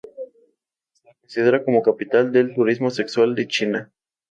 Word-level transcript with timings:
Se 0.97 1.07
le 1.07 1.13
considera 1.19 1.63
como 1.63 1.77
la 1.77 1.83
capital 1.83 2.31
del 2.31 2.55
turismo 2.55 2.89
sexual 2.89 3.35
de 3.35 3.47
China. 3.47 3.91